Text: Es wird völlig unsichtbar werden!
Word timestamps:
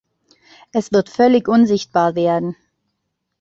Es 0.71 0.91
wird 0.91 1.09
völlig 1.11 1.47
unsichtbar 1.47 2.15
werden! 2.15 2.55